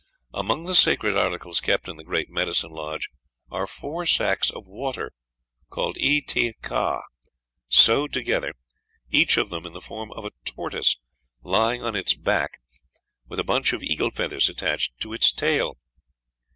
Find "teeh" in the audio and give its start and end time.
6.25-6.53